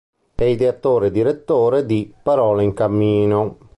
È 0.33 0.43
ideatore 0.43 1.05
e 1.05 1.11
direttore 1.11 1.85
di 1.85 2.11
"Parole 2.23 2.63
in 2.63 2.73
cammino. 2.73 3.57